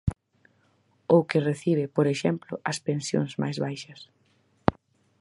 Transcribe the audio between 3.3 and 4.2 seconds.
máis baixas.